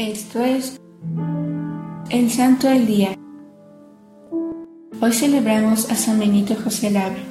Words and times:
Esto 0.00 0.42
es 0.42 0.80
el 2.10 2.28
Santo 2.28 2.66
del 2.66 2.84
Día. 2.84 3.16
Hoy 5.00 5.12
celebramos 5.12 5.88
a 5.88 5.94
San 5.94 6.18
Benito 6.18 6.56
José 6.56 6.90
Labre. 6.90 7.22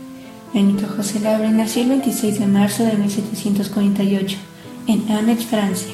Benito 0.53 0.87
José 0.87 1.19
Labre 1.19 1.49
nació 1.49 1.83
el 1.83 1.89
26 1.89 2.39
de 2.39 2.47
marzo 2.47 2.85
de 2.85 2.93
1748 2.93 4.37
en 4.87 5.11
Ametz, 5.11 5.43
Francia. 5.43 5.93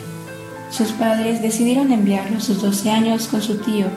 Sus 0.69 0.92
padres 0.92 1.42
decidieron 1.42 1.92
enviarlo 1.92 2.37
a 2.37 2.42
sus 2.42 2.62
12 2.62 2.92
años 2.92 3.28
con 3.28 3.42
su 3.42 3.58
tío, 3.58 3.88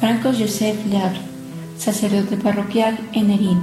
Franco 0.00 0.30
Joseph 0.32 0.86
Labre, 0.90 1.20
sacerdote 1.76 2.38
parroquial 2.38 2.98
en 3.12 3.30
Erin. 3.30 3.60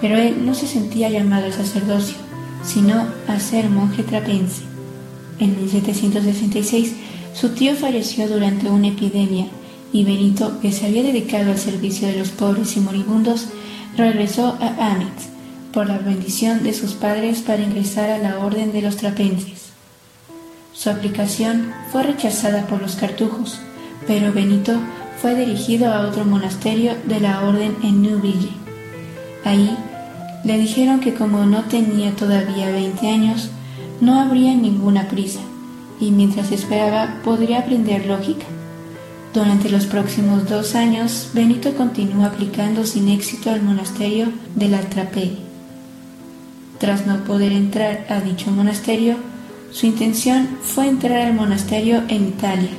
Pero 0.00 0.16
él 0.16 0.46
no 0.46 0.54
se 0.54 0.68
sentía 0.68 1.10
llamado 1.10 1.46
al 1.46 1.52
sacerdocio, 1.52 2.16
sino 2.62 3.08
a 3.26 3.40
ser 3.40 3.68
monje 3.68 4.04
trapense. 4.04 4.62
En 5.40 5.56
1766 5.60 6.94
su 7.34 7.50
tío 7.50 7.74
falleció 7.74 8.28
durante 8.28 8.68
una 8.68 8.88
epidemia 8.88 9.46
y 9.92 10.04
Benito, 10.04 10.60
que 10.60 10.72
se 10.72 10.86
había 10.86 11.02
dedicado 11.02 11.50
al 11.50 11.58
servicio 11.58 12.08
de 12.08 12.18
los 12.18 12.30
pobres 12.30 12.76
y 12.76 12.80
moribundos, 12.80 13.48
regresó 13.96 14.56
a 14.60 14.92
Amitz 14.92 15.28
por 15.72 15.86
la 15.86 15.98
bendición 15.98 16.62
de 16.62 16.72
sus 16.72 16.92
padres 16.92 17.40
para 17.40 17.62
ingresar 17.62 18.10
a 18.10 18.18
la 18.18 18.38
orden 18.38 18.72
de 18.72 18.82
los 18.82 18.96
trapenses. 18.96 19.72
Su 20.72 20.90
aplicación 20.90 21.72
fue 21.90 22.02
rechazada 22.02 22.66
por 22.66 22.80
los 22.80 22.96
cartujos, 22.96 23.60
pero 24.06 24.32
Benito 24.32 24.74
fue 25.20 25.34
dirigido 25.34 25.92
a 25.92 26.06
otro 26.08 26.24
monasterio 26.24 26.94
de 27.04 27.20
la 27.20 27.42
orden 27.42 27.76
en 27.82 28.02
Neuville. 28.02 28.50
Ahí 29.44 29.76
le 30.44 30.58
dijeron 30.58 31.00
que 31.00 31.14
como 31.14 31.44
no 31.44 31.64
tenía 31.64 32.12
todavía 32.12 32.70
20 32.70 33.08
años, 33.08 33.50
no 34.00 34.20
habría 34.20 34.54
ninguna 34.54 35.08
prisa 35.08 35.40
y 36.02 36.10
mientras 36.10 36.50
esperaba 36.50 37.20
podría 37.22 37.60
aprender 37.60 38.06
lógica. 38.06 38.44
Durante 39.32 39.70
los 39.70 39.86
próximos 39.86 40.48
dos 40.48 40.74
años, 40.74 41.30
Benito 41.32 41.74
continuó 41.74 42.26
aplicando 42.26 42.84
sin 42.84 43.08
éxito 43.08 43.50
al 43.50 43.62
monasterio 43.62 44.32
de 44.56 44.68
la 44.68 44.80
Trapé. 44.80 45.30
Tras 46.78 47.06
no 47.06 47.22
poder 47.22 47.52
entrar 47.52 48.04
a 48.08 48.20
dicho 48.20 48.50
monasterio, 48.50 49.14
su 49.70 49.86
intención 49.86 50.58
fue 50.60 50.88
entrar 50.88 51.18
al 51.18 51.34
monasterio 51.34 52.02
en 52.08 52.26
Italia. 52.26 52.70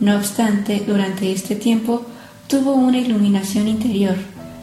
No 0.00 0.14
obstante, 0.14 0.84
durante 0.86 1.32
este 1.32 1.56
tiempo 1.56 2.04
tuvo 2.46 2.74
una 2.74 2.98
iluminación 2.98 3.68
interior, 3.68 4.16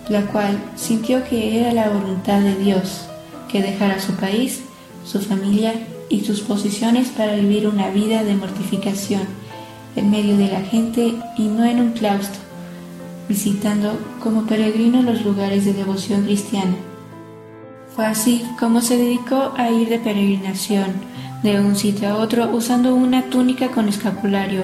la 0.08 0.28
cual 0.28 0.56
sintió 0.76 1.24
que 1.24 1.60
era 1.60 1.74
la 1.74 1.90
voluntad 1.90 2.42
de 2.42 2.56
Dios 2.58 3.08
que 3.52 3.64
dejara 3.64 4.00
su 4.00 4.14
país, 4.14 4.62
su 5.06 5.20
familia 5.20 5.74
y 6.10 6.22
sus 6.22 6.42
posiciones 6.42 7.10
para 7.10 7.36
vivir 7.36 7.68
una 7.68 7.90
vida 7.90 8.24
de 8.24 8.36
mortificación 8.36 9.22
en 9.96 10.12
medio 10.12 10.38
de 10.38 10.52
la 10.52 10.62
gente 10.62 11.16
y 11.38 11.44
no 11.44 11.66
en 11.66 11.80
un 11.80 11.92
claustro, 11.92 12.40
visitando 13.28 13.98
como 14.22 14.46
peregrino 14.46 15.02
los 15.02 15.24
lugares 15.24 15.66
de 15.66 15.74
devoción 15.74 16.24
cristiana. 16.24 16.76
Fue 17.96 18.06
así 18.06 18.44
como 18.60 18.82
se 18.82 18.98
dedicó 18.98 19.54
a 19.58 19.70
ir 19.70 19.90
de 19.90 20.00
peregrinación 20.00 20.88
de 21.44 21.60
un 21.60 21.76
sitio 21.76 22.10
a 22.10 22.18
otro 22.18 22.50
usando 22.54 22.96
una 22.96 23.24
túnica 23.24 23.70
con 23.70 23.90
escapulario, 23.90 24.64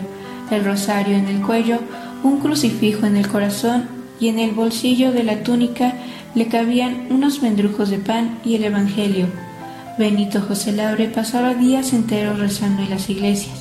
el 0.52 0.64
rosario 0.64 1.18
en 1.18 1.28
el 1.28 1.42
cuello, 1.42 1.80
un 2.24 2.40
crucifijo 2.40 3.06
en 3.06 3.18
el 3.18 3.28
corazón 3.28 3.86
y 4.20 4.30
en 4.30 4.40
el 4.40 4.52
bolsillo 4.52 5.12
de 5.12 5.24
la 5.24 5.44
túnica 5.44 5.94
le 6.36 6.48
cabían 6.48 7.08
unos 7.10 7.42
mendrujos 7.42 7.90
de 7.90 7.98
pan 7.98 8.40
y 8.46 8.56
el 8.56 8.64
Evangelio 8.66 9.28
Benito 9.98 10.42
José 10.42 10.74
Labre 10.74 11.08
pasaba 11.08 11.56
días 11.56 11.92
enteros 11.92 12.38
rezando 12.38 12.84
en 12.84 12.92
las 12.92 13.10
iglesias 13.10 13.58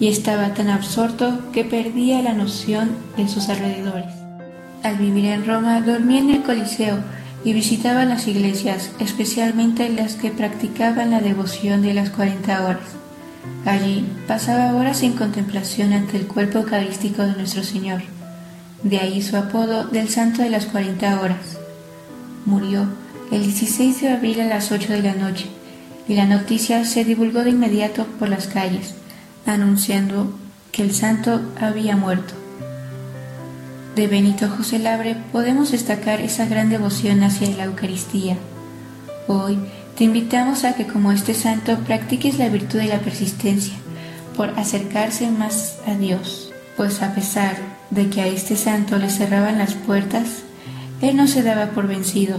y 0.00 0.08
estaba 0.08 0.54
tan 0.54 0.70
absorto 0.70 1.38
que 1.52 1.64
perdía 1.64 2.22
la 2.22 2.32
noción 2.32 2.96
de 3.18 3.28
sus 3.28 3.50
alrededores. 3.50 4.10
Al 4.82 4.96
vivir 4.96 5.26
en 5.26 5.46
Roma 5.46 5.82
dormía 5.82 6.20
en 6.20 6.30
el 6.30 6.42
Coliseo 6.42 6.96
y 7.44 7.52
visitaba 7.52 8.06
las 8.06 8.26
iglesias, 8.26 8.90
especialmente 9.00 9.90
las 9.90 10.14
que 10.14 10.30
practicaban 10.30 11.10
la 11.10 11.20
devoción 11.20 11.82
de 11.82 11.92
las 11.92 12.08
40 12.08 12.64
horas. 12.64 12.88
Allí 13.66 14.06
pasaba 14.26 14.74
horas 14.74 15.02
en 15.02 15.12
contemplación 15.12 15.92
ante 15.92 16.16
el 16.16 16.26
cuerpo 16.26 16.60
eucarístico 16.60 17.20
de 17.20 17.36
nuestro 17.36 17.62
Señor. 17.62 18.00
De 18.82 18.98
ahí 18.98 19.20
su 19.20 19.36
apodo 19.36 19.84
del 19.84 20.08
Santo 20.08 20.40
de 20.40 20.48
las 20.48 20.64
40 20.64 21.20
horas. 21.20 21.58
Murió 22.46 22.86
el 23.30 23.42
16 23.42 24.00
de 24.00 24.08
abril 24.08 24.40
a 24.40 24.46
las 24.46 24.72
8 24.72 24.94
de 24.94 25.02
la 25.02 25.14
noche 25.14 25.50
y 26.08 26.14
la 26.14 26.26
noticia 26.26 26.84
se 26.84 27.04
divulgó 27.04 27.42
de 27.42 27.50
inmediato 27.50 28.06
por 28.18 28.28
las 28.28 28.46
calles, 28.46 28.94
anunciando 29.44 30.38
que 30.72 30.82
el 30.82 30.94
santo 30.94 31.40
había 31.60 31.96
muerto. 31.96 32.34
De 33.94 34.06
Benito 34.06 34.48
José 34.48 34.78
Labre 34.78 35.16
podemos 35.32 35.72
destacar 35.72 36.20
esa 36.20 36.46
gran 36.46 36.68
devoción 36.68 37.22
hacia 37.22 37.48
la 37.56 37.64
Eucaristía. 37.64 38.36
Hoy 39.26 39.58
te 39.96 40.04
invitamos 40.04 40.64
a 40.64 40.74
que 40.74 40.86
como 40.86 41.12
este 41.12 41.34
santo 41.34 41.78
practiques 41.78 42.38
la 42.38 42.50
virtud 42.50 42.78
de 42.78 42.88
la 42.88 43.00
persistencia 43.00 43.74
por 44.36 44.50
acercarse 44.50 45.30
más 45.30 45.78
a 45.86 45.94
Dios, 45.94 46.52
pues 46.76 47.02
a 47.02 47.14
pesar 47.14 47.56
de 47.90 48.10
que 48.10 48.20
a 48.20 48.26
este 48.26 48.56
santo 48.56 48.98
le 48.98 49.08
cerraban 49.08 49.58
las 49.58 49.74
puertas, 49.74 50.42
él 51.00 51.16
no 51.16 51.26
se 51.26 51.42
daba 51.42 51.70
por 51.70 51.88
vencido 51.88 52.38